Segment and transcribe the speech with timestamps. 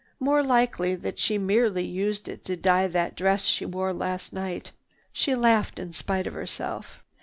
[0.19, 4.71] "More likely that she merely used it to dye that dress she wore last night."
[5.13, 7.03] She laughed in spite of herself.